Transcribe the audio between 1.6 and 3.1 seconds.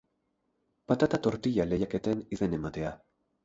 lehiaketen izen ematea.